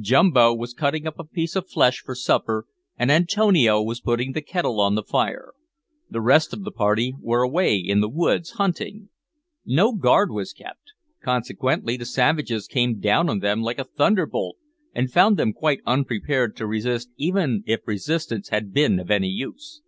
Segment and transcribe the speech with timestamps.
[0.00, 2.64] Jumbo was cutting up a piece of flesh for supper,
[2.96, 5.52] and Antonio was putting the kettle on the fire.
[6.08, 9.08] The rest of the party were away in the woods hunting.
[9.66, 10.92] No guard was kept;
[11.24, 14.58] consequently the savages came down on them like a thunderbolt,
[14.94, 19.82] and found them quite unprepared to resist even if resistance had been of any use.